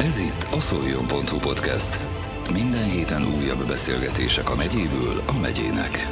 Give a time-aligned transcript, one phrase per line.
[0.00, 2.00] Ez itt a szoljon.hu podcast.
[2.52, 6.06] Minden héten újabb beszélgetések a megyéből a megyének.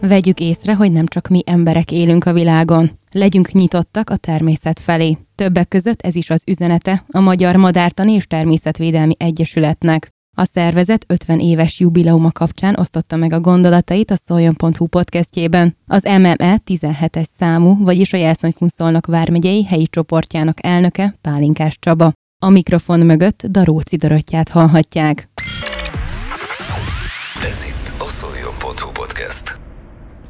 [0.00, 2.90] Vegyük észre, hogy nem csak mi emberek élünk a világon.
[3.12, 5.18] Legyünk nyitottak a természet felé.
[5.34, 10.10] Többek között ez is az üzenete a Magyar Madártani és Természetvédelmi Egyesületnek.
[10.38, 15.76] A szervezet 50 éves jubileuma kapcsán osztotta meg a gondolatait a Szoljon.hu podcastjében.
[15.86, 22.12] Az MME 17-es számú, vagyis a Jászlánykunszolnok vármegyei helyi csoportjának elnöke Pálinkás Csaba.
[22.42, 25.28] A mikrofon mögött Daróci Dorottyát hallhatják.
[27.50, 29.58] Ez itt a szoljon.hu podcast.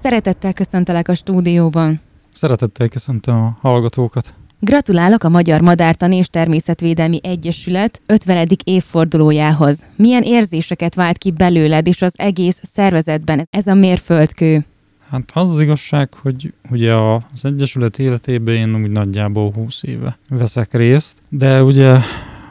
[0.02, 2.00] Szeretettel köszöntelek a stúdióban.
[2.28, 4.34] Szeretettel köszöntöm a hallgatókat.
[4.60, 8.48] Gratulálok a Magyar Madártani és Természetvédelmi Egyesület 50.
[8.64, 9.86] évfordulójához.
[9.96, 14.64] Milyen érzéseket vált ki belőled és az egész szervezetben ez a mérföldkő?
[15.10, 20.74] Hát az az igazság, hogy ugye az Egyesület életében én úgy nagyjából 20 éve veszek
[20.74, 21.98] részt, de ugye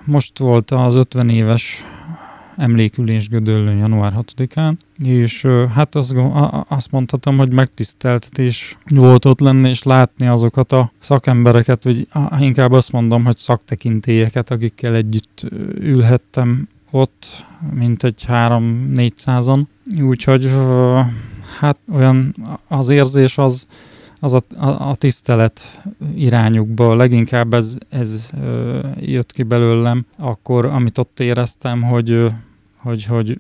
[0.06, 1.84] most volt az 50 éves
[2.58, 6.16] emlékülés Gödöllőn január 6-án, és hát azt,
[6.68, 12.08] azt mondhatom, hogy megtiszteltetés volt ott lenni, és látni azokat a szakembereket, vagy
[12.40, 15.46] inkább azt mondom, hogy szaktekintélyeket, akikkel együtt
[15.80, 19.62] ülhettem ott, mint egy 3-400-an.
[20.02, 20.52] Úgyhogy
[21.60, 22.36] hát olyan
[22.68, 23.68] az érzés az,
[24.20, 24.44] az a,
[24.90, 25.82] a, tisztelet
[26.16, 28.30] irányukba, leginkább ez, ez
[29.00, 32.32] jött ki belőlem, akkor amit ott éreztem, hogy
[32.88, 33.38] hogy, hogy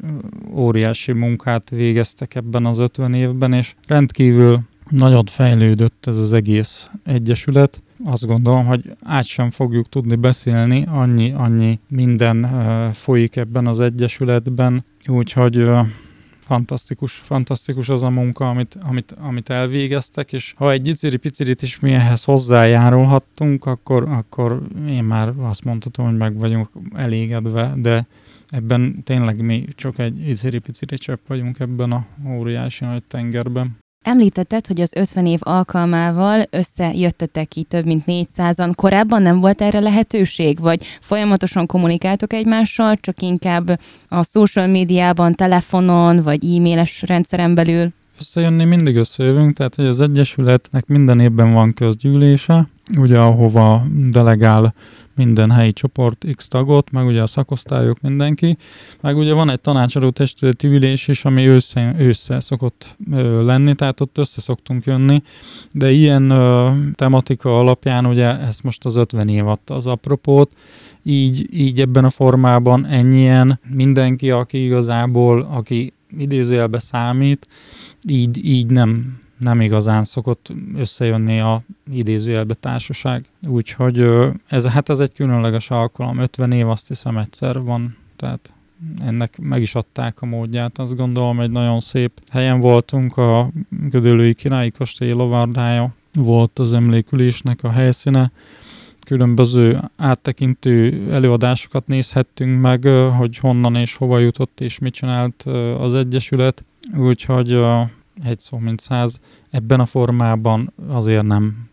[0.54, 7.82] óriási munkát végeztek ebben az 50 évben, és rendkívül nagyon fejlődött ez az egész egyesület.
[8.04, 13.80] Azt gondolom, hogy át sem fogjuk tudni beszélni, annyi, annyi minden uh, folyik ebben az
[13.80, 15.88] egyesületben, úgyhogy uh,
[16.40, 21.94] fantasztikus, fantasztikus az a munka, amit, amit, amit elvégeztek, és ha egy iciri-picirit is mi
[21.94, 28.08] ehhez hozzájárulhattunk, akkor, akkor én már azt mondhatom, hogy meg vagyunk elégedve, de
[28.48, 33.78] ebben tényleg mi csak egy iciri-piciri csepp vagyunk ebben a óriási nagy tengerben.
[34.04, 38.72] Említetted, hogy az 50 év alkalmával összejöttetek ki több mint 400-an.
[38.76, 46.24] Korábban nem volt erre lehetőség, vagy folyamatosan kommunikáltok egymással, csak inkább a social médiában, telefonon,
[46.24, 47.94] vagy e-mailes rendszeren belül?
[48.20, 52.68] Összejönni mindig összejövünk, tehát hogy az Egyesületnek minden évben van közgyűlése,
[52.98, 54.74] ugye ahova delegál
[55.18, 58.58] minden helyi csoport X tagot, meg ugye a szakosztályok mindenki,
[59.02, 64.02] meg ugye van egy tanácsadó testületi ülés is, ami ősszel, ősszel szokott ö, lenni, tehát
[64.02, 65.24] ott össze szoktunk jönni,
[65.72, 70.52] de ilyen ö, tematika alapján ugye ezt most az 50 év adta az apropót,
[71.04, 77.48] így, így ebben a formában ennyien mindenki, aki igazából, aki idézőjelbe számít,
[78.08, 81.62] így, így nem nem igazán szokott összejönni a
[81.92, 83.26] idézőjelbe társaság.
[83.48, 84.06] Úgyhogy
[84.48, 86.18] ez, hát ez egy különleges alkalom.
[86.18, 88.54] 50 év azt hiszem egyszer van, tehát
[89.02, 90.78] ennek meg is adták a módját.
[90.78, 97.64] Azt gondolom, egy nagyon szép helyen voltunk, a Gödöllői Királyi Kastély lovardája volt az emlékülésnek
[97.64, 98.32] a helyszíne.
[99.06, 102.84] Különböző áttekintő előadásokat nézhettünk meg,
[103.18, 105.42] hogy honnan és hova jutott és mit csinált
[105.80, 106.64] az Egyesület.
[106.98, 107.60] Úgyhogy
[108.24, 109.20] egy szó mint száz.
[109.50, 111.70] Ebben a formában azért nem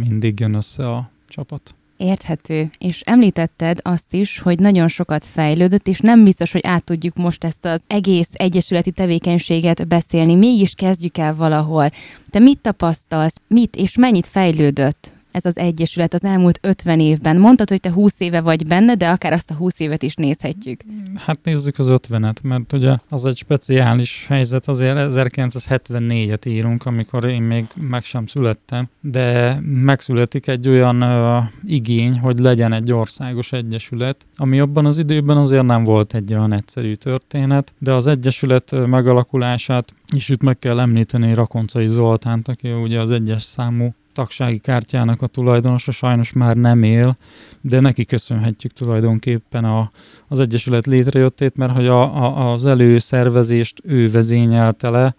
[0.00, 1.74] mindig jön össze a csapat.
[1.96, 2.70] Érthető.
[2.78, 7.44] És említetted azt is, hogy nagyon sokat fejlődött, és nem biztos, hogy át tudjuk most
[7.44, 10.34] ezt az egész egyesületi tevékenységet beszélni.
[10.34, 11.90] Mégis kezdjük el valahol.
[12.30, 17.36] Te mit tapasztalsz, mit és mennyit fejlődött ez az Egyesület az elmúlt 50 évben?
[17.36, 20.80] Mondtad, hogy te 20 éve vagy benne, de akár azt a 20 évet is nézhetjük.
[21.14, 27.42] Hát nézzük az 50-et, mert ugye az egy speciális helyzet, azért 1974-et írunk, amikor én
[27.42, 34.16] még meg sem születtem, de megszületik egy olyan uh, igény, hogy legyen egy országos egyesület,
[34.36, 39.94] ami abban az időben azért nem volt egy olyan egyszerű történet, de az egyesület megalakulását
[40.12, 45.26] is itt meg kell említeni Rakoncai Zoltánt, aki ugye az egyes számú tagsági kártyának a
[45.26, 47.16] tulajdonosa sajnos már nem él,
[47.60, 49.90] de neki köszönhetjük tulajdonképpen a,
[50.28, 55.14] az Egyesület létrejöttét, mert hogy a, a, az előszervezést ő vezényelte le,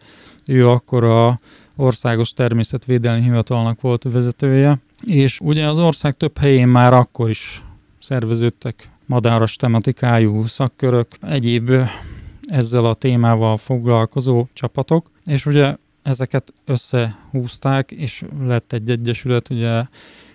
[0.46, 1.40] ő akkor a
[1.76, 7.64] Országos Természetvédelmi Hivatalnak volt vezetője, és ugye az ország több helyén már akkor is
[8.00, 11.72] szerveződtek madáras tematikájú szakkörök, egyéb
[12.42, 19.84] ezzel a témával foglalkozó csapatok, és ugye ezeket összehúzták, és lett egy egyesület, ugye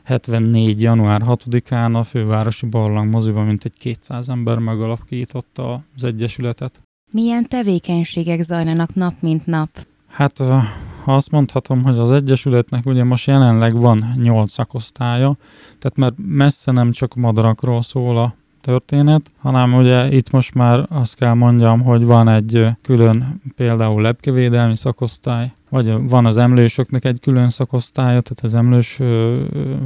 [0.03, 0.81] 74.
[0.81, 6.81] január 6-án a fővárosi barlangmoziban mintegy 200 ember megalapította az egyesületet.
[7.13, 9.87] Milyen tevékenységek zajlanak nap mint nap?
[10.07, 10.43] Hát
[11.05, 15.37] azt mondhatom, hogy az Egyesületnek ugye most jelenleg van nyolc szakosztálya,
[15.79, 18.35] tehát mert messze nem csak madarakról szól a
[18.67, 24.77] történet, hanem ugye itt most már azt kell mondjam, hogy van egy külön például lepkevédelmi
[24.77, 29.01] szakosztály, vagy van az emlősöknek egy külön szakosztálya, tehát az emlős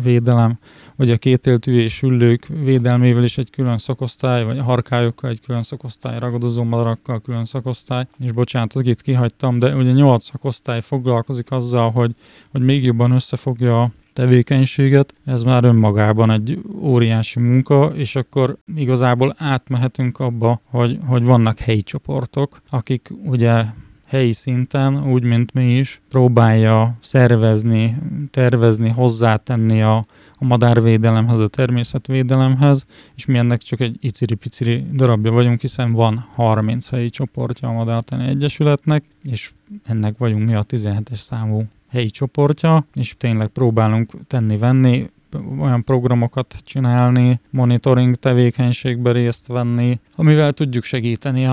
[0.03, 0.59] védelem,
[0.97, 5.63] vagy a kétéltű és üllők védelmével is egy külön szakosztály, vagy a harkályokkal egy külön
[5.63, 11.91] szakosztály, ragadozó madarakkal külön szakosztály, és bocsánat, itt kihagytam, de ugye nyolc szakosztály foglalkozik azzal,
[11.91, 12.15] hogy,
[12.51, 20.19] hogy még jobban összefogja tevékenységet, ez már önmagában egy óriási munka, és akkor igazából átmehetünk
[20.19, 23.65] abba, hogy, hogy vannak helyi csoportok, akik ugye
[24.11, 27.97] helyi szinten, úgy, mint mi is, próbálja szervezni,
[28.31, 29.97] tervezni, hozzátenni a,
[30.35, 32.87] a madárvédelemhez, a természetvédelemhez,
[33.17, 38.29] és mi ennek csak egy iciri-piciri darabja vagyunk, hiszen van 30 helyi csoportja a Madártani
[38.29, 39.53] Egyesületnek, és
[39.85, 45.11] ennek vagyunk mi a 17-es számú helyi csoportja, és tényleg próbálunk tenni-venni,
[45.59, 51.47] olyan programokat csinálni, monitoring tevékenységbe részt venni, amivel tudjuk segíteni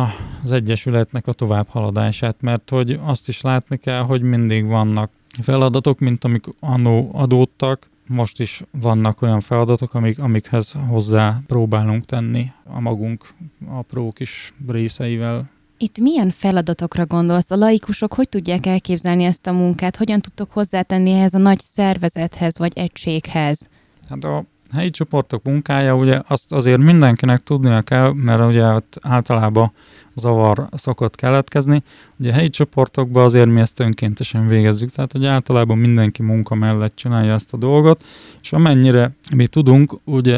[0.43, 5.11] az Egyesületnek a továbbhaladását, mert hogy azt is látni kell, hogy mindig vannak
[5.41, 12.51] feladatok, mint amik annó adódtak, most is vannak olyan feladatok, amik, amikhez hozzá próbálunk tenni
[12.63, 13.33] a magunk
[13.67, 15.49] apró kis részeivel.
[15.79, 17.51] Itt milyen feladatokra gondolsz?
[17.51, 19.95] A laikusok hogy tudják elképzelni ezt a munkát?
[19.95, 23.69] Hogyan tudtok hozzátenni ehhez a nagy szervezethez vagy egységhez?
[24.09, 24.43] Hát a
[24.73, 29.71] helyi csoportok munkája, ugye azt azért mindenkinek tudnia kell, mert ugye általában
[30.15, 31.83] zavar szokott keletkezni.
[32.19, 36.95] Ugye a helyi csoportokban azért mi ezt önkéntesen végezzük, tehát hogy általában mindenki munka mellett
[36.95, 38.03] csinálja ezt a dolgot,
[38.41, 40.37] és amennyire mi tudunk, ugye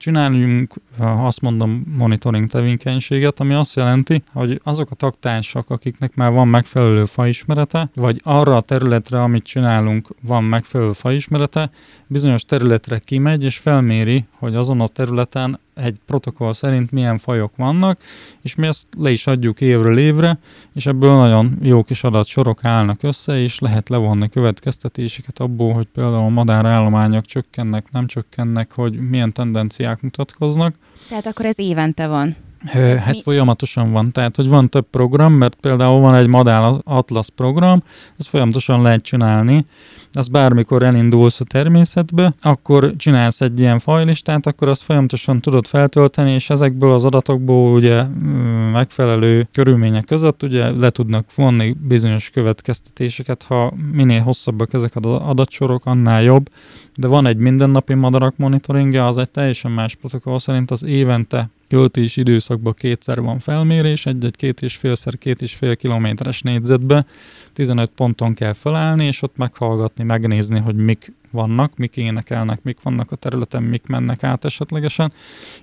[0.00, 6.48] csináljunk, azt mondom, monitoring tevékenységet, ami azt jelenti, hogy azok a taktársak, akiknek már van
[6.48, 11.70] megfelelő faismerete, vagy arra a területre, amit csinálunk, van megfelelő faismerete,
[12.06, 18.00] bizonyos területre kimegy, és felméri, hogy azon a területen egy protokoll szerint milyen fajok vannak,
[18.42, 20.38] és mi ezt le is adjuk évről évre,
[20.74, 26.24] és ebből nagyon jó kis adatsorok állnak össze, és lehet levonni következtetéseket abból, hogy például
[26.24, 30.74] a madárállományok csökkennek, nem csökkennek, hogy milyen tendenciák mutatkoznak.
[31.08, 32.36] Tehát akkor ez évente van.
[32.66, 33.22] Hát Mi?
[33.22, 37.82] folyamatosan van, tehát hogy van több program, mert például van egy Madál Atlas program,
[38.18, 39.64] ezt folyamatosan lehet csinálni,
[40.12, 46.32] az bármikor elindulsz a természetbe, akkor csinálsz egy ilyen fajlistát, akkor azt folyamatosan tudod feltölteni,
[46.32, 53.42] és ezekből az adatokból ugye mm, megfelelő körülmények között ugye le tudnak vonni bizonyos következtetéseket,
[53.42, 56.48] ha minél hosszabbak ezek az adatsorok, annál jobb,
[56.96, 62.16] de van egy mindennapi madarak monitoringja, az egy teljesen más protokoll szerint az évente költés
[62.16, 67.06] időszakban kétszer van felmérés, egy-egy két és félszer két és fél kilométeres négyzetbe,
[67.52, 73.12] 15 ponton kell felállni, és ott meghallgatni, megnézni, hogy mik vannak, mik énekelnek, mik vannak
[73.12, 75.12] a területen, mik mennek át esetlegesen,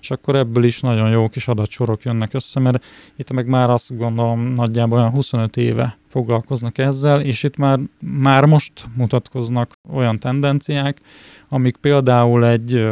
[0.01, 2.85] és akkor ebből is nagyon jó kis adatsorok jönnek össze, mert
[3.15, 8.45] itt meg már azt gondolom nagyjából olyan 25 éve foglalkoznak ezzel, és itt már, már
[8.45, 11.01] most mutatkoznak olyan tendenciák,
[11.49, 12.87] amik például egy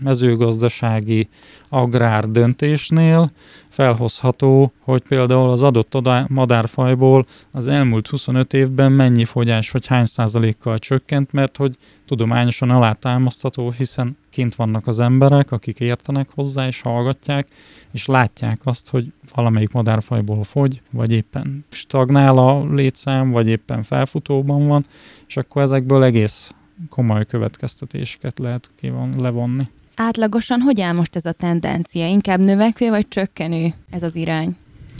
[0.00, 1.28] mezőgazdasági
[1.68, 3.30] agrár döntésnél
[3.78, 10.78] felhozható, hogy például az adott madárfajból az elmúlt 25 évben mennyi fogyás vagy hány százalékkal
[10.78, 11.76] csökkent, mert hogy
[12.06, 17.48] tudományosan alátámasztható, hiszen kint vannak az emberek, akik értenek hozzá és hallgatják,
[17.92, 24.66] és látják azt, hogy valamelyik madárfajból fogy, vagy éppen stagnál a létszám, vagy éppen felfutóban
[24.66, 24.84] van,
[25.26, 26.54] és akkor ezekből egész
[26.88, 29.68] komoly következtetéseket lehet kivon, levonni.
[30.00, 32.06] Átlagosan hogy áll most ez a tendencia?
[32.06, 34.56] Inkább növekvő vagy csökkenő ez az irány?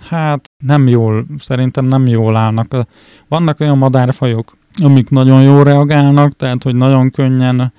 [0.09, 2.87] Hát nem jól, szerintem nem jól állnak.
[3.29, 7.73] Vannak olyan madárfajok, amik nagyon jól reagálnak, tehát hogy nagyon könnyen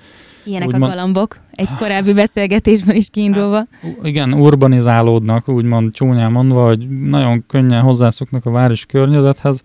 [0.44, 3.56] Ilyenek úgymond, a galambok, egy korábbi beszélgetésben is kiindulva.
[3.56, 9.62] Hát, igen, urbanizálódnak, úgymond csúnyán mondva, hogy nagyon könnyen hozzászoknak a város környezethez,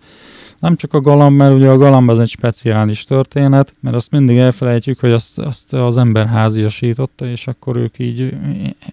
[0.66, 4.36] nem csak a galamb, mert ugye a galamb az egy speciális történet, mert azt mindig
[4.36, 8.34] elfelejtjük, hogy azt, azt az ember háziasította, és akkor ők így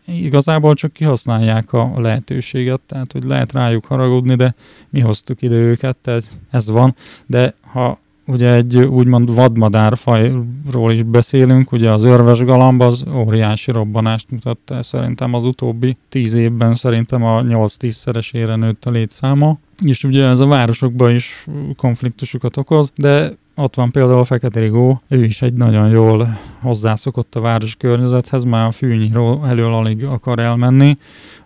[0.06, 4.56] igazából csak kihasználják a lehetőséget, tehát hogy lehet rájuk haragudni, de
[4.90, 11.72] mi hoztuk ide őket, tehát ez van, de ha ugye egy úgymond vadmadárfajról is beszélünk,
[11.72, 17.42] ugye az örves galamb az óriási robbanást mutatta, szerintem az utóbbi tíz évben szerintem a
[17.42, 23.76] 8-10 szeresére nőtt a létszáma, és ugye ez a városokban is konfliktusokat okoz, de ott
[23.76, 28.66] van például a Fekete Rigó, ő is egy nagyon jól hozzászokott a város környezethez, már
[28.66, 30.98] a fűnyíró elől alig akar elmenni,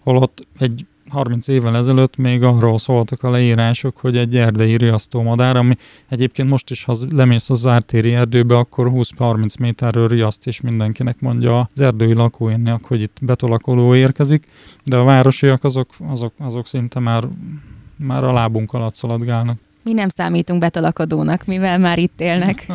[0.03, 5.75] holott egy 30 évvel ezelőtt még arról szóltak a leírások, hogy egy erdei riasztómadár, ami
[6.07, 11.69] egyébként most is, ha lemész az ártéri erdőbe, akkor 20-30 méterről riaszt, és mindenkinek mondja
[11.73, 14.45] az erdői lakóinak, hogy itt betolakoló érkezik,
[14.83, 17.27] de a városiak azok, azok, azok szinte már,
[17.97, 19.59] már a lábunk alatt szaladgálnak.
[19.83, 22.65] Mi nem számítunk betalakodónak, mivel már itt élnek.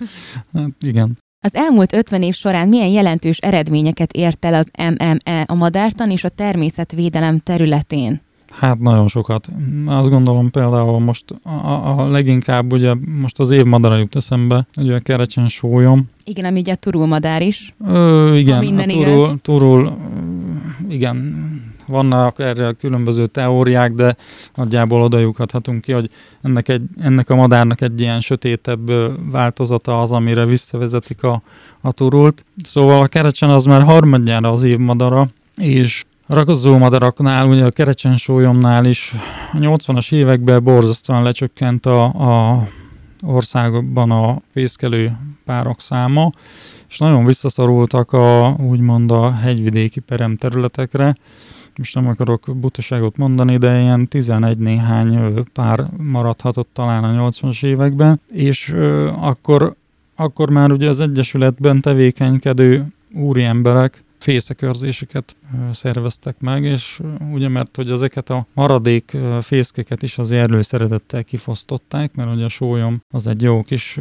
[0.54, 1.18] hát igen.
[1.40, 6.24] Az elmúlt 50 év során milyen jelentős eredményeket ért el az MME a madártan és
[6.24, 8.20] a természetvédelem területén?
[8.50, 9.48] Hát nagyon sokat.
[9.86, 14.94] Azt gondolom például most a, a leginkább ugye most az év madara jut eszembe, ugye
[14.94, 16.06] a kerecsen sólyom.
[16.24, 17.74] Igen, ami ugye a turulmadár is.
[17.86, 19.96] Ö, igen, a, turul, turul,
[20.88, 21.46] igen,
[21.86, 24.16] vannak erre különböző teóriák, de
[24.54, 26.10] nagyjából oda lyukadhatunk ki, hogy
[26.42, 28.90] ennek, egy, ennek a madárnak egy ilyen sötétebb
[29.30, 31.42] változata az, amire visszavezetik a,
[31.80, 32.44] a turult.
[32.64, 37.70] Szóval a kerecsen az már harmadjára az év madara, és a ragadozó madaraknál, ugye a
[37.70, 39.14] kerecsen sólyomnál is
[39.52, 42.62] a 80-as években borzasztóan lecsökkent a, a
[43.22, 46.30] országban a fészkelő párok száma,
[46.88, 51.14] és nagyon visszaszorultak a, úgymond a hegyvidéki peremterületekre,
[51.78, 58.20] most nem akarok butaságot mondani, de ilyen 11 néhány pár maradhatott talán a 80-as években,
[58.32, 58.74] és
[59.20, 59.74] akkor,
[60.14, 65.36] akkor már ugye az Egyesületben tevékenykedő úri emberek fészekörzéseket
[65.72, 67.00] szerveztek meg, és
[67.32, 73.00] ugye mert hogy ezeket a maradék fészkeket is az előszeretettel kifosztották, mert ugye a sólyom
[73.10, 73.98] az egy jó kis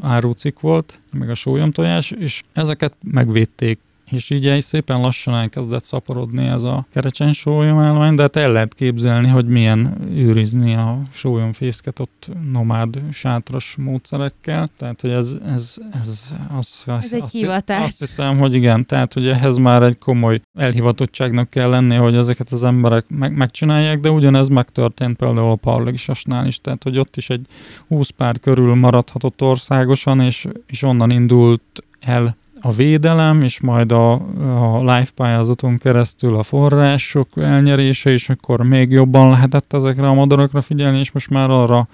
[0.00, 3.78] árucik volt, meg a sólyom tojás, és ezeket megvédték
[4.14, 8.74] és így egy szépen lassan elkezdett szaporodni ez a kerecsen sólyomállomány, de hát el lehet
[8.74, 14.68] képzelni, hogy milyen őrizni a sólyomfészket ott nomád sátras módszerekkel.
[14.76, 17.84] Tehát, hogy ez, ez, ez, az, ez az, egy azt, hivatás.
[17.84, 22.48] Azt hiszem, hogy igen, tehát hogy ehhez már egy komoly elhivatottságnak kell lenni, hogy ezeket
[22.48, 27.30] az emberek meg, megcsinálják, de ugyanez megtörtént például a Parlagisasnál is, tehát hogy ott is
[27.30, 27.46] egy
[27.88, 31.62] 20 pár körül maradhatott országosan, és, és onnan indult
[32.00, 38.62] el a védelem, és majd a, a live pályázaton keresztül a források elnyerése, és akkor
[38.62, 41.88] még jobban lehetett ezekre a madarakra figyelni, és most már arra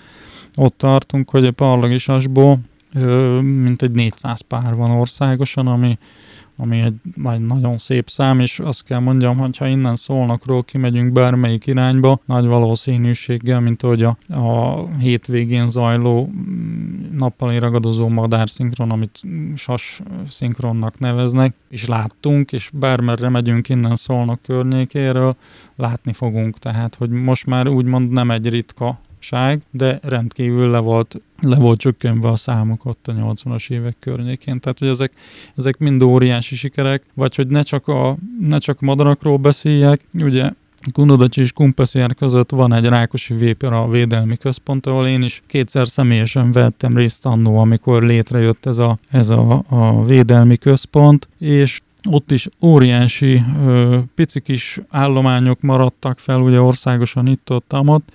[0.56, 2.58] ott tartunk, hogy a parlagisasból
[3.42, 5.98] mint egy 400 pár van országosan, ami
[6.60, 11.12] ami egy, egy nagyon szép szám, és azt kell mondjam, hogy ha innen szólnakról kimegyünk
[11.12, 18.10] bármelyik irányba, nagy valószínűséggel, mint hogy a, a hétvégén zajló mm, nappali ragadozó
[18.44, 19.20] szinkron, amit
[19.54, 25.36] sas szinkronnak neveznek, és láttunk, és bármerre megyünk innen szólnak környékéről,
[25.76, 31.20] látni fogunk, tehát hogy most már úgymond nem egy ritka ság, de rendkívül le volt,
[31.40, 34.60] le volt csökkenve a számok ott a 80-as évek környékén.
[34.60, 35.12] Tehát, hogy ezek,
[35.56, 40.50] ezek mind óriási sikerek, vagy hogy ne csak a, ne csak madarakról beszéljek, ugye
[40.92, 46.52] Kunodacsi és Kumpeszjár között van egy Rákosi Vépera Védelmi Központ, ahol én is kétszer személyesen
[46.52, 52.48] vettem részt annó, amikor létrejött ez a, ez a, a védelmi központ, és ott is
[52.60, 58.12] óriási ö, pici kis állományok maradtak fel, ugye országosan itt ott, ott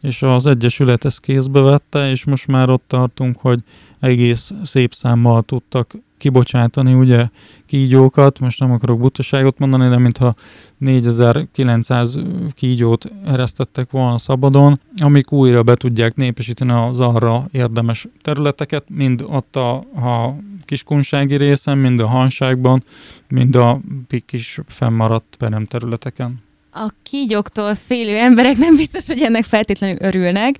[0.00, 3.60] és az Egyesület ezt kézbe vette, és most már ott tartunk, hogy
[4.00, 7.26] egész szép számmal tudtak kibocsátani ugye
[7.66, 10.34] kígyókat, most nem akarok butaságot mondani, de mintha
[10.78, 12.18] 4900
[12.54, 19.56] kígyót eresztettek volna szabadon, amik újra be tudják népesíteni az arra érdemes területeket, mind ott
[19.56, 22.84] a, a kiskunsági részen, mind a hanságban,
[23.28, 23.80] mind a
[24.26, 26.44] kis fennmaradt peremterületeken
[26.76, 30.54] a kígyóktól félő emberek nem biztos, hogy ennek feltétlenül örülnek,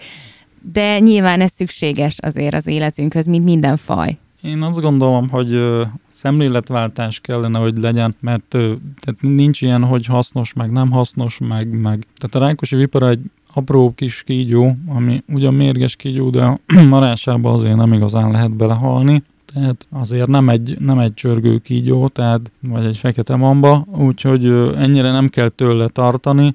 [0.73, 4.17] de nyilván ez szükséges azért az életünkhöz, mint minden faj.
[4.47, 5.61] Én azt gondolom, hogy
[6.09, 12.07] szemléletváltás kellene, hogy legyen, mert tehát nincs ilyen, hogy hasznos, meg nem hasznos, meg, meg.
[12.17, 13.21] Tehát a rákosi vipera egy
[13.55, 19.23] apró kis kígyó, ami ugyan mérges kígyó, de a marásában azért nem igazán lehet belehalni
[19.53, 25.11] tehát azért nem egy, nem egy csörgő kígyó, tehát, vagy egy fekete mamba, úgyhogy ennyire
[25.11, 26.55] nem kell tőle tartani.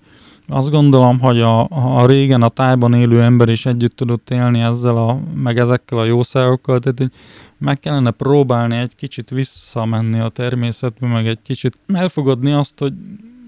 [0.54, 4.98] Azt gondolom, hogy a, a régen a tájban élő ember is együtt tudott élni ezzel
[4.98, 7.12] a, meg ezekkel a jószágokkal, tehát hogy
[7.58, 12.94] meg kellene próbálni egy kicsit visszamenni a természetbe, meg egy kicsit elfogadni azt, hogy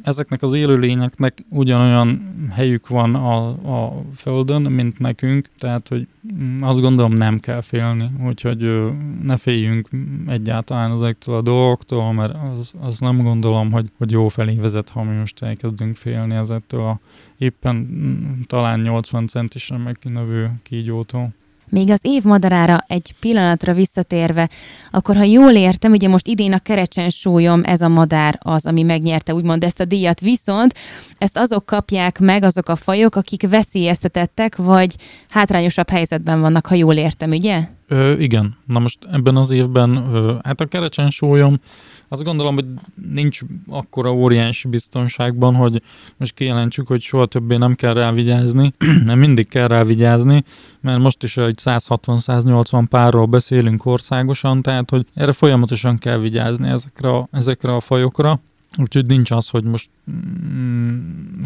[0.03, 6.07] ezeknek az élőlényeknek ugyanolyan helyük van a, a Földön, mint nekünk, tehát hogy
[6.59, 8.91] azt gondolom nem kell félni, úgyhogy
[9.23, 9.89] ne féljünk
[10.27, 15.03] egyáltalán ezektől a dolgoktól, mert az, az nem gondolom, hogy, hogy jó felé vezet, ha
[15.03, 16.99] mi most elkezdünk félni ezektől a
[17.37, 17.87] éppen
[18.47, 21.33] talán 80 centisre megkinövő kígyótól.
[21.73, 24.49] Még az év madarára egy pillanatra visszatérve,
[24.91, 28.83] akkor ha jól értem, ugye most idén a kerecsen súlyom, ez a madár az, ami
[28.83, 30.73] megnyerte úgymond ezt a díjat, viszont
[31.17, 34.95] ezt azok kapják meg, azok a fajok, akik veszélyeztetettek, vagy
[35.29, 37.61] hátrányosabb helyzetben vannak, ha jól értem, ugye?
[37.87, 38.57] Ö, igen.
[38.65, 41.59] Na most ebben az évben, ö, hát a kerecsen súlyom,
[42.13, 42.65] azt gondolom, hogy
[43.11, 45.81] nincs akkora óriási biztonságban, hogy
[46.17, 48.73] most kijelentsük, hogy soha többé nem kell rá vigyázni,
[49.05, 50.43] nem mindig kell rá vigyázni,
[50.81, 57.09] mert most is egy 160-180 párról beszélünk országosan, tehát hogy erre folyamatosan kell vigyázni ezekre
[57.09, 58.39] a, ezekre a fajokra.
[58.77, 60.97] Úgyhogy nincs az, hogy most mm,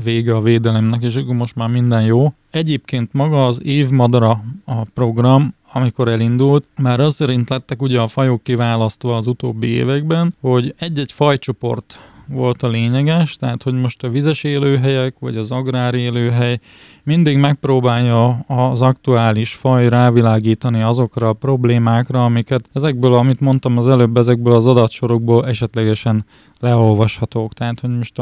[0.03, 2.33] vége a védelemnek, és akkor most már minden jó.
[2.51, 8.43] Egyébként maga az évmadara a program, amikor elindult, már az szerint lettek ugye a fajok
[8.43, 14.43] kiválasztva az utóbbi években, hogy egy-egy fajcsoport volt a lényeges, tehát hogy most a vizes
[14.43, 16.59] élőhelyek, vagy az agrár élőhely
[17.03, 24.17] mindig megpróbálja az aktuális faj rávilágítani azokra a problémákra, amiket ezekből, amit mondtam az előbb,
[24.17, 26.25] ezekből az adatsorokból esetlegesen
[26.59, 27.53] leolvashatók.
[27.53, 28.19] Tehát, hogy most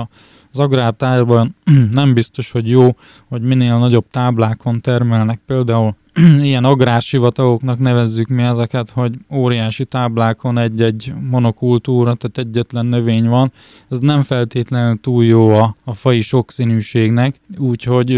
[0.51, 1.55] az agrártárban
[1.91, 2.95] nem biztos, hogy jó,
[3.27, 5.95] hogy minél nagyobb táblákon termelnek például
[6.41, 13.51] ilyen agrársivatagoknak nevezzük mi ezeket, hogy óriási táblákon egy-egy monokultúra, tehát egyetlen növény van.
[13.89, 18.11] Ez nem feltétlenül túl jó a, a fai sokszínűségnek, úgyhogy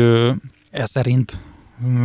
[0.72, 1.38] ez szerint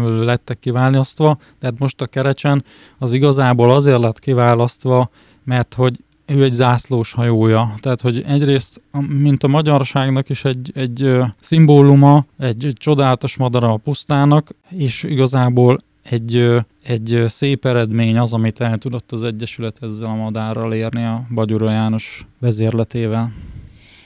[0.03, 2.65] lettek kiválasztva, tehát most a kerecsen
[2.99, 5.11] az igazából azért lett kiválasztva,
[5.45, 7.75] mert hogy ő egy zászlós hajója.
[7.81, 14.55] Tehát, hogy egyrészt, mint a magyarságnak is egy, egy szimbóluma, egy, csodálatos madara a pusztának,
[14.69, 20.73] és igazából egy, egy szép eredmény az, amit el tudott az Egyesület ezzel a madárral
[20.73, 23.33] érni a Bagyura János vezérletével.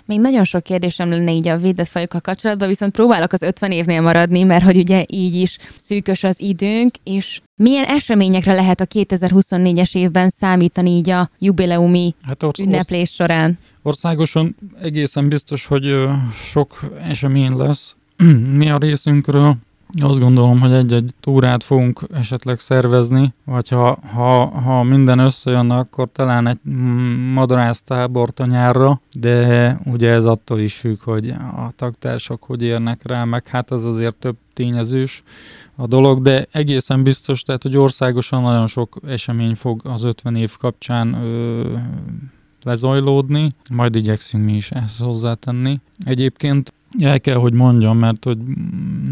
[0.07, 4.01] Még nagyon sok kérdésem lenne így a védett fajokkal kapcsolatban, viszont próbálok az 50 évnél
[4.01, 9.95] maradni, mert hogy ugye így is szűkös az időnk, és milyen eseményekre lehet a 2024-es
[9.97, 13.59] évben számítani így a jubileumi hát orsz- ünneplés során?
[13.83, 15.85] Országosan egészen biztos, hogy
[16.51, 17.95] sok esemény lesz.
[18.61, 19.57] Mi a részünkről
[20.02, 26.09] azt gondolom, hogy egy-egy túrát fogunk esetleg szervezni, vagy ha, ha, ha minden összejön, akkor
[26.12, 26.59] talán egy
[27.33, 33.25] madarásztábort a nyárra, de ugye ez attól is függ, hogy a tagtársak hogy érnek rá,
[33.25, 35.23] meg hát az azért több tényezős
[35.76, 40.56] a dolog, de egészen biztos, tehát hogy országosan nagyon sok esemény fog az 50 év
[40.56, 41.75] kapcsán ö,
[42.63, 45.80] lezajlódni, majd igyekszünk mi is ehhez hozzátenni.
[45.99, 48.39] Egyébként el kell, hogy mondjam, mert hogy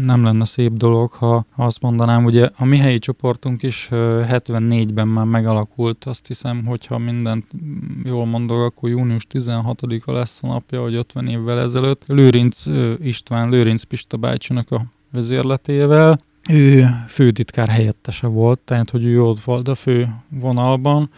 [0.05, 5.25] nem lenne szép dolog, ha, azt mondanám, ugye a mi helyi csoportunk is 74-ben már
[5.25, 7.45] megalakult, azt hiszem, hogyha mindent
[8.03, 12.03] jól mondok, akkor június 16-a lesz a napja, vagy 50 évvel ezelőtt.
[12.07, 12.63] Lőrinc
[12.99, 16.17] István, Lőrinc Pista bácsinak a vezérletével,
[16.49, 21.09] ő főtitkár helyettese volt, tehát hogy ő ott volt a fő vonalban,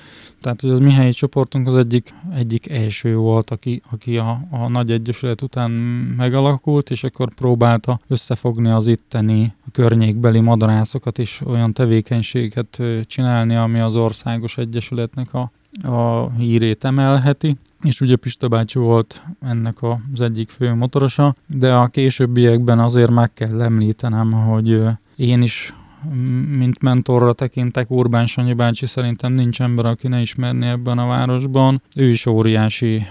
[0.42, 4.68] tehát hogy az mi helyi csoportunk az egyik, egyik első volt, aki, aki a, a
[4.68, 5.72] nagy egyesület után
[6.18, 13.80] megalakult, és akkor próbálta összefogni az itteni a környékbeli madarászokat is olyan tevékenységet csinálni, ami
[13.80, 15.52] az országos egyesületnek a,
[15.84, 17.58] a hírét emelheti.
[17.84, 23.34] És ugye Pista bácsi volt ennek az egyik fő motorosa, de a későbbiekben azért meg
[23.34, 24.82] kell említenem, hogy
[25.18, 25.74] én is
[26.58, 31.82] mint mentorra tekintek, Urbán Sanyi bácsi szerintem nincs ember, aki ne ismerni ebben a városban.
[31.96, 33.06] Ő is óriási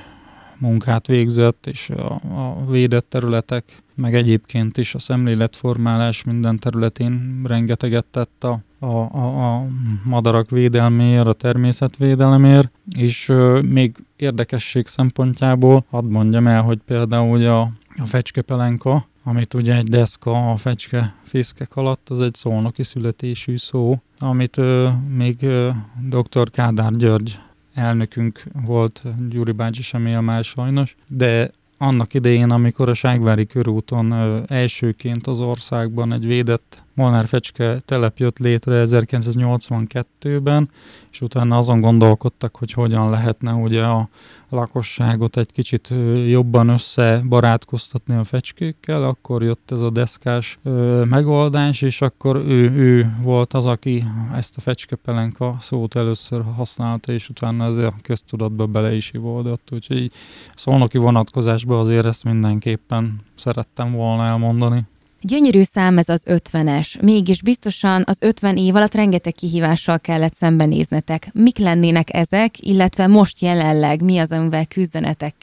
[0.58, 8.04] munkát végzett, és a, a védett területek, meg egyébként is a szemléletformálás minden területén rengeteget
[8.04, 9.66] tett a, a, a, a
[10.04, 17.70] madarak védelméért, a természetvédelemért, és ö, még érdekesség szempontjából hadd mondjam el, hogy például a,
[17.98, 24.00] a fecskepelenka, amit ugye egy deszka a fecske fészkek alatt, az egy szolnoki születésű szó,
[24.18, 25.70] amit ö, még ö,
[26.08, 26.50] dr.
[26.50, 27.38] Kádár György
[27.74, 34.10] elnökünk volt, Gyuri bácsi sem él már sajnos, de annak idején, amikor a Ságvári körúton
[34.10, 40.70] ö, elsőként az országban egy védett Molnár Fecske telep jött létre 1982-ben,
[41.10, 44.08] és utána azon gondolkodtak, hogy hogyan lehetne ugye a
[44.48, 45.88] lakosságot egy kicsit
[46.26, 53.16] jobban összebarátkoztatni a fecskékkel, akkor jött ez a deszkás ö, megoldás, és akkor ő, ő
[53.22, 54.04] volt az, aki
[54.34, 60.10] ezt a fecskepelenka szót először használta, és utána ez a köztudatba bele is ivódott, úgyhogy
[60.54, 64.86] szolnoki vonatkozásban azért ezt mindenképpen szerettem volna elmondani.
[65.28, 71.30] Gyönyörű szám ez az 50-es, mégis biztosan az 50 év alatt rengeteg kihívással kellett szembenéznetek.
[71.32, 75.34] Mik lennének ezek, illetve most jelenleg mi az, amivel küzdenetek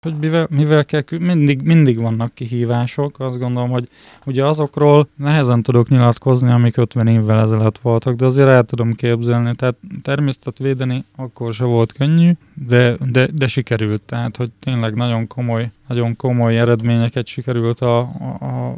[0.00, 3.88] hogy mivel, mivel kell, mindig, mindig vannak kihívások, azt gondolom, hogy
[4.24, 9.54] ugye azokról nehezen tudok nyilatkozni, amik 50 évvel ezelőtt voltak, de azért el tudom képzelni,
[9.54, 15.26] tehát természetet védeni akkor se volt könnyű, de, de, de sikerült, tehát hogy tényleg nagyon
[15.26, 18.76] komoly, nagyon komoly eredményeket sikerült a, a, a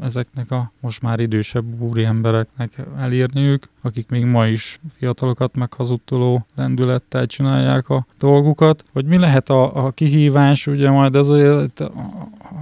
[0.00, 7.26] ezeknek a most már idősebb úri embereknek elírniük, akik még ma is fiatalokat meghazudtoló lendülettel
[7.26, 8.84] csinálják a dolgukat.
[8.92, 11.82] Hogy mi lehet a, a kihívás, ugye majd ez azért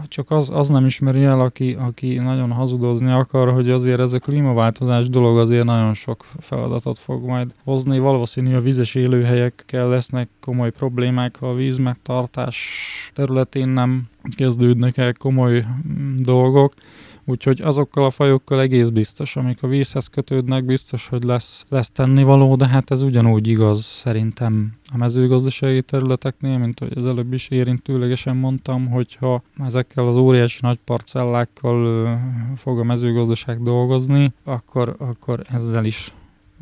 [0.08, 4.18] csak az, az nem ismeri el, aki, aki nagyon hazudozni akar, hogy azért ez a
[4.18, 7.98] klímaváltozás dolog azért nagyon sok feladatot fog majd hozni.
[7.98, 12.58] Valószínű a vizes élőhelyekkel lesznek komoly problémák, ha a vízmegtartás
[13.14, 16.74] területén nem kezdődnek el komoly mm, dolgok.
[17.26, 22.56] Úgyhogy azokkal a fajokkal egész biztos, amik a vízhez kötődnek, biztos, hogy lesz, lesz tennivaló,
[22.56, 28.36] de hát ez ugyanúgy igaz szerintem a mezőgazdasági területeknél, mint hogy az előbb is érintőlegesen
[28.36, 32.08] mondtam, hogyha ezekkel az óriási nagy parcellákkal
[32.56, 36.12] fog a mezőgazdaság dolgozni, akkor, akkor ezzel is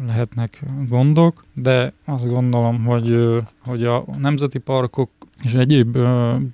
[0.06, 5.10] lehetnek gondok, de azt gondolom, hogy, hogy a nemzeti parkok
[5.42, 5.98] és egyéb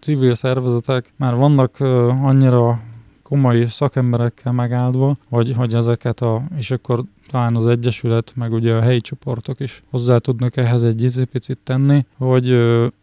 [0.00, 1.80] civil szervezetek már vannak
[2.22, 2.80] annyira
[3.28, 8.80] komoly szakemberekkel megáldva, hogy, hogy ezeket a, és akkor talán az Egyesület, meg ugye a
[8.80, 12.50] helyi csoportok is hozzá tudnak ehhez egy izépicit tenni, hogy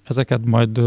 [0.04, 0.82] ezeket majd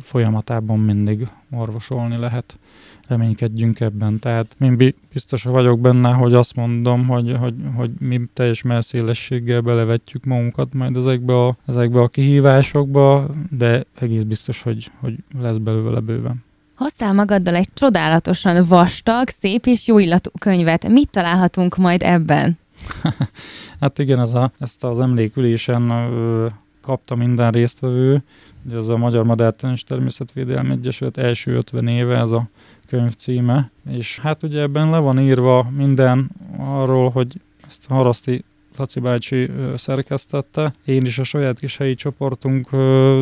[0.00, 2.58] folyamatában mindig orvosolni lehet.
[3.06, 4.18] Reménykedjünk ebben.
[4.18, 10.24] Tehát én biztos vagyok benne, hogy azt mondom, hogy, hogy, hogy mi teljes melszélességgel belevetjük
[10.24, 16.44] magunkat majd ezekbe a, ezekbe a kihívásokba, de egész biztos, hogy, hogy lesz belőle bőven.
[16.82, 20.88] Hoztál magaddal egy csodálatosan vastag, szép és jó illatú könyvet.
[20.88, 22.58] Mit találhatunk majd ebben?
[23.80, 26.46] hát igen, ez a, ezt az emlékülésen ö,
[26.80, 28.22] kapta minden résztvevő.
[28.66, 32.48] Ugye ez a Magyar Madártan és Természetvédelmi Egyesület első 50 éve ez a
[32.86, 33.70] könyv címe.
[33.90, 38.44] És hát ugye ebben le van írva minden arról, hogy ezt a haraszti
[38.76, 40.72] Laci bácsi szerkesztette.
[40.84, 42.70] Én is a saját kis helyi csoportunk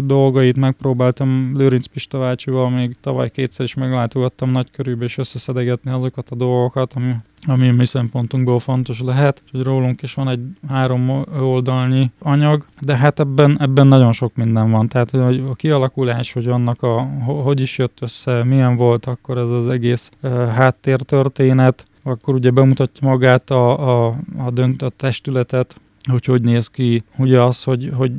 [0.05, 6.31] dolgait megpróbáltam Lőrinc Pista bácsival, még tavaly kétszer is meglátogattam nagy körülbe, és összeszedegetni azokat
[6.31, 7.15] a dolgokat, ami,
[7.47, 9.43] ami a mi szempontunkból fontos lehet.
[9.51, 14.71] Hogy rólunk is van egy három oldalnyi anyag, de hát ebben, ebben nagyon sok minden
[14.71, 14.89] van.
[14.89, 19.51] Tehát hogy a kialakulás, hogy annak a, hogy is jött össze, milyen volt akkor ez
[19.51, 20.11] az egész
[20.55, 27.03] háttértörténet, akkor ugye bemutatja magát a, a, a, dönt, a testületet, hogy hogy néz ki,
[27.17, 28.13] ugye az, hogy, hogy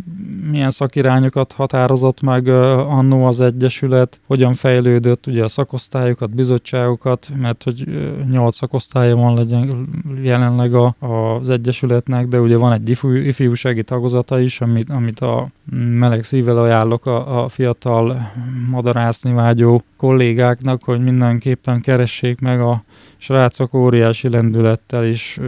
[0.52, 7.88] milyen szakirányokat határozott meg annó az Egyesület, hogyan fejlődött ugye a szakosztályokat, bizottságokat, mert hogy
[8.32, 9.88] nyolc szakosztálya van legyen
[10.22, 15.48] jelenleg a, az Egyesületnek, de ugye van egy ifjú, ifjúsági tagozata is, amit, amit a
[15.80, 18.32] meleg szívvel ajánlok a, a fiatal
[18.70, 22.84] madarászni vágyó kollégáknak, hogy mindenképpen keressék meg a
[23.18, 25.40] srácok óriási lendülettel is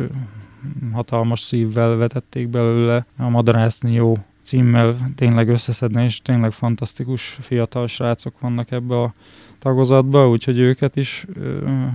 [0.94, 8.40] hatalmas szívvel vetették belőle a Madarászni jó címmel tényleg összeszedni, és tényleg fantasztikus fiatal srácok
[8.40, 9.14] vannak ebbe a
[9.60, 11.26] tagozatba, úgyhogy őket is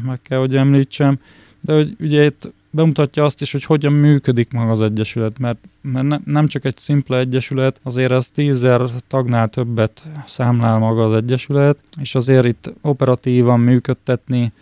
[0.04, 1.18] meg kell, hogy említsem.
[1.60, 6.06] De hogy ugye itt bemutatja azt is, hogy hogyan működik maga az egyesület, mert, mert
[6.06, 11.78] ne, nem csak egy szimpla egyesület, azért ez tízzer tagnál többet számlál maga az egyesület,
[12.00, 14.52] és azért itt operatívan működtetni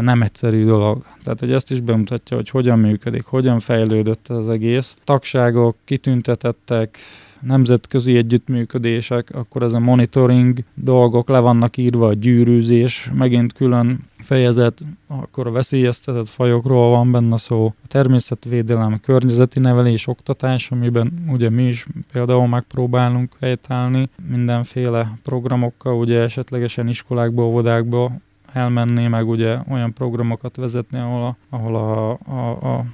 [0.00, 1.04] nem egyszerű dolog.
[1.22, 4.96] Tehát, hogy ezt is bemutatja, hogy hogyan működik, hogyan fejlődött az egész.
[5.04, 6.98] Tagságok, kitüntetettek,
[7.40, 14.82] nemzetközi együttműködések, akkor ez a monitoring dolgok le vannak írva, a gyűrűzés, megint külön fejezet,
[15.06, 21.50] akkor a veszélyeztetett fajokról van benne szó, a természetvédelem, a környezeti nevelés, oktatás, amiben ugye
[21.50, 28.12] mi is például megpróbálunk helytállni mindenféle programokkal, ugye esetlegesen iskolákba, óvodákba
[28.52, 32.84] elmenni, meg ugye olyan programokat vezetni, ahol a, ahol a, a, a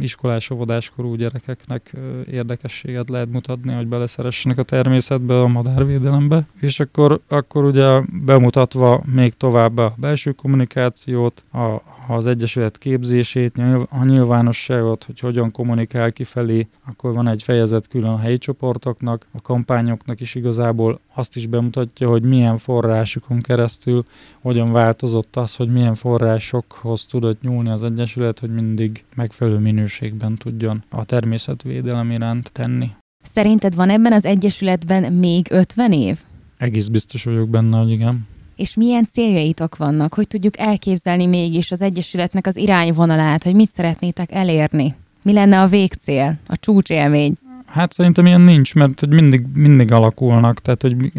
[0.00, 1.92] iskolás óvodáskorú gyerekeknek
[2.30, 6.46] érdekességet lehet mutatni, hogy beleszeressenek a természetbe, a madárvédelembe.
[6.60, 14.04] És akkor, akkor ugye bemutatva még tovább a belső kommunikációt, a, az Egyesület képzését, a
[14.04, 20.20] nyilvánosságot, hogy hogyan kommunikál kifelé, akkor van egy fejezet külön a helyi csoportoknak, a kampányoknak
[20.20, 24.04] is igazából azt is bemutatja, hogy milyen forrásokon keresztül,
[24.40, 30.82] hogyan változott az, hogy milyen forrásokhoz tudott nyúlni az Egyesület, hogy mindig megfelelő minőségben tudjon
[30.88, 32.90] a természetvédelem iránt tenni.
[33.22, 36.18] Szerinted van ebben az Egyesületben még 50 év?
[36.56, 38.26] Egész biztos vagyok benne, hogy igen
[38.60, 44.32] és milyen céljaitok vannak, hogy tudjuk elképzelni mégis az Egyesületnek az irányvonalát, hogy mit szeretnétek
[44.32, 44.94] elérni?
[45.22, 47.34] Mi lenne a végcél, a csúcsélmény?
[47.66, 51.12] Hát szerintem ilyen nincs, mert hogy mindig, mindig alakulnak, tehát hogy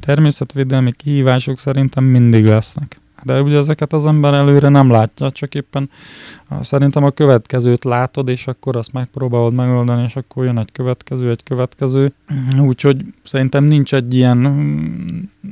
[0.00, 3.00] természetvédelmi kihívások szerintem mindig lesznek.
[3.24, 5.90] De ugye ezeket az ember előre nem látja, csak éppen
[6.60, 11.42] szerintem a következőt látod, és akkor azt megpróbálod megoldani, és akkor jön egy következő, egy
[11.42, 12.12] következő.
[12.60, 14.46] Úgyhogy szerintem nincs egy ilyen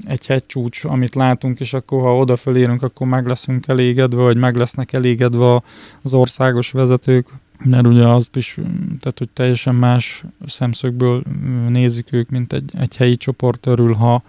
[0.06, 4.92] egy hegycsúcs, amit látunk, és akkor ha odafölérünk, akkor meg leszünk elégedve, vagy meg lesznek
[4.92, 5.62] elégedve
[6.02, 7.28] az országos vezetők,
[7.64, 8.58] mert ugye azt is,
[9.00, 11.22] tehát hogy teljesen más szemszögből
[11.68, 14.22] nézik ők, mint egy, egy helyi csoport örül, ha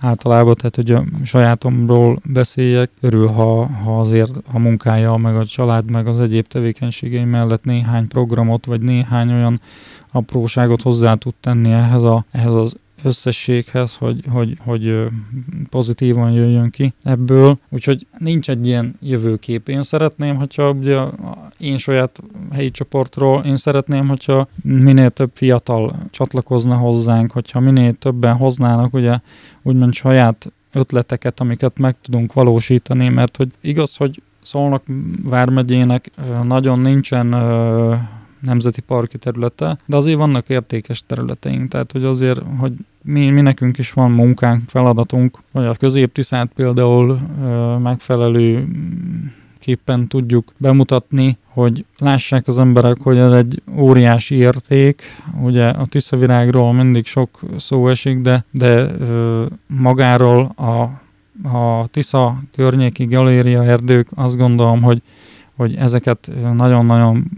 [0.00, 5.90] általában, tehát hogy a sajátomról beszéljek, örül, ha, ha azért a munkája, meg a család,
[5.90, 9.60] meg az egyéb tevékenységei mellett néhány programot, vagy néhány olyan
[10.12, 15.04] apróságot hozzá tud tenni ehhez, a, ehhez az összességhez, hogy, hogy, hogy
[15.70, 17.58] pozitívan jöjjön ki ebből.
[17.68, 19.68] Úgyhogy nincs egy ilyen jövőkép.
[19.68, 21.00] Én szeretném, hogyha ugye
[21.58, 28.36] én saját helyi csoportról, én szeretném, hogyha minél több fiatal csatlakozna hozzánk, hogyha minél többen
[28.36, 29.18] hoznának ugye
[29.62, 34.82] úgymond saját ötleteket, amiket meg tudunk valósítani, mert hogy igaz, hogy Szolnok
[35.22, 36.10] vármegyének
[36.42, 37.34] nagyon nincsen
[38.40, 42.72] nemzeti parki területe, de azért vannak értékes területeink, tehát hogy azért, hogy
[43.02, 48.68] mi, mi nekünk is van munkánk, feladatunk, hogy a középtiszát például ö, megfelelő
[49.58, 55.02] képpen tudjuk bemutatni, hogy lássák az emberek, hogy ez egy óriási érték.
[55.40, 60.80] Ugye a Tiszavirágról mindig sok szó esik, de, de ö, magáról a,
[61.48, 65.02] a Tisza környéki galéria erdők azt gondolom, hogy
[65.58, 67.30] hogy ezeket nagyon-nagyon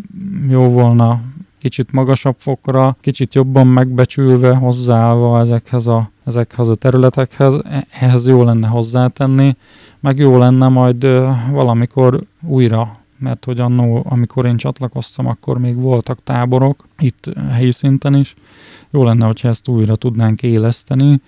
[0.48, 1.20] jó volna
[1.58, 8.44] kicsit magasabb fokra, kicsit jobban megbecsülve, hozzáállva ezekhez a, ezekhez a területekhez, e, ehhez jó
[8.44, 9.56] lenne hozzátenni,
[10.00, 11.04] meg jó lenne majd
[11.50, 18.14] valamikor újra, mert hogy annó, amikor én csatlakoztam, akkor még voltak táborok, itt helyi szinten
[18.14, 18.34] is,
[18.90, 21.20] jó lenne, hogyha ezt újra tudnánk éleszteni,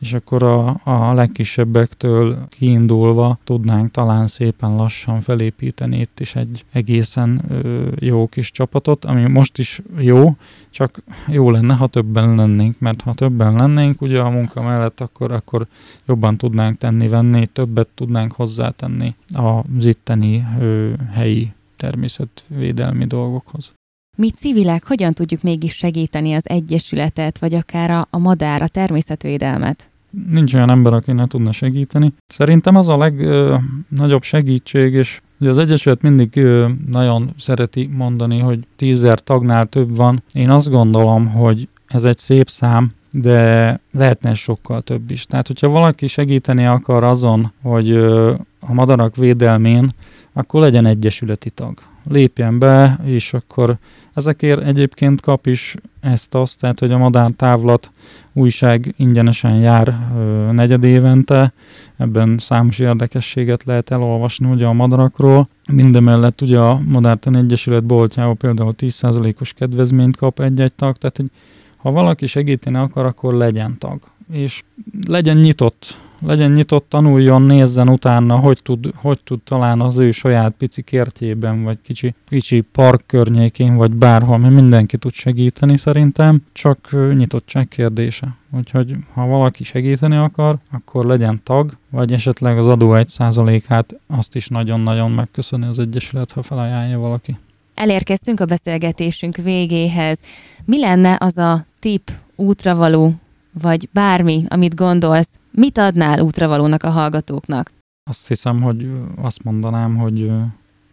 [0.00, 7.42] és akkor a, a legkisebbektől kiindulva tudnánk talán szépen lassan felépíteni itt is egy egészen
[7.48, 10.36] ö, jó kis csapatot, ami most is jó,
[10.70, 15.32] csak jó lenne, ha többen lennénk, mert ha többen lennénk ugye a munka mellett, akkor,
[15.32, 15.66] akkor
[16.06, 23.72] jobban tudnánk tenni-venni, többet tudnánk hozzátenni az itteni ö, helyi természetvédelmi dolgokhoz.
[24.20, 29.90] Mi civilek hogyan tudjuk mégis segíteni az Egyesületet, vagy akár a, a madár, a természetvédelmet?
[30.30, 32.12] nincs olyan ember, aki ne tudna segíteni.
[32.26, 38.66] Szerintem az a legnagyobb segítség, és ugye az Egyesület mindig ö, nagyon szereti mondani, hogy
[38.76, 40.22] tízzer tagnál több van.
[40.32, 45.24] Én azt gondolom, hogy ez egy szép szám, de lehetne sokkal több is.
[45.24, 49.90] Tehát, hogyha valaki segíteni akar azon, hogy ö, a madarak védelmén,
[50.32, 51.89] akkor legyen egyesületi tag.
[52.08, 53.76] Lépjen be, és akkor
[54.14, 57.90] ezekért egyébként kap is ezt-azt, tehát hogy a Madár Távlat
[58.32, 60.20] újság ingyenesen jár ö,
[60.52, 61.52] negyed évente,
[61.96, 65.48] ebben számos érdekességet lehet elolvasni ugye a madarakról.
[65.72, 71.30] Mindemellett ugye a Madártan Egyesület boltjában például 10%-os kedvezményt kap egy-egy tag, tehát hogy
[71.76, 73.98] ha valaki segíteni akar, akkor legyen tag.
[74.32, 74.62] És
[75.06, 80.54] legyen nyitott legyen nyitott, tanuljon, nézzen utána, hogy tud, hogy tud talán az ő saját
[80.58, 86.96] pici kertjében, vagy kicsi, kicsi park környékén, vagy bárhol, mert mindenki tud segíteni szerintem, csak
[87.16, 88.34] nyitottság kérdése.
[88.56, 94.48] Úgyhogy ha valaki segíteni akar, akkor legyen tag, vagy esetleg az adó 1%-át azt is
[94.48, 97.38] nagyon-nagyon megköszöni az Egyesület, ha felajánlja valaki.
[97.74, 100.20] Elérkeztünk a beszélgetésünk végéhez.
[100.64, 103.14] Mi lenne az a tip, útravaló,
[103.62, 107.70] vagy bármi, amit gondolsz, Mit adnál útravalónak a hallgatóknak?
[108.10, 110.30] Azt hiszem, hogy azt mondanám, hogy,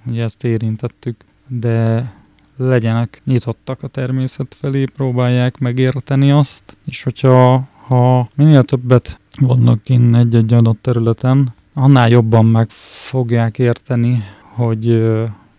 [0.04, 1.16] hogy ezt érintettük,
[1.48, 2.12] de
[2.58, 10.16] legyenek nyitottak a természet felé, próbálják megérteni azt, és hogyha ha minél többet vannak kint
[10.16, 12.70] egy-egy adott területen, annál jobban meg
[13.10, 15.14] fogják érteni, hogy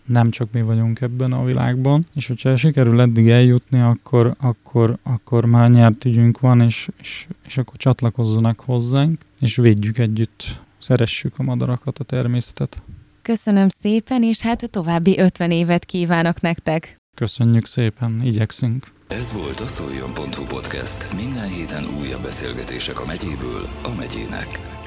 [0.08, 5.44] nem csak mi vagyunk ebben a világban, és hogyha sikerül eddig eljutni, akkor, akkor, akkor
[5.44, 11.42] már nyert ügyünk van, és, és, és akkor csatlakozzanak hozzánk, és védjük együtt, szeressük a
[11.42, 12.82] madarakat, a természetet.
[13.22, 16.96] Köszönöm szépen, és hát további 50 évet kívánok nektek!
[17.16, 18.86] Köszönjük szépen, igyekszünk!
[19.08, 21.14] Ez volt a szoljon.hu podcast.
[21.14, 24.77] Minden héten újabb beszélgetések a megyéből a megyének.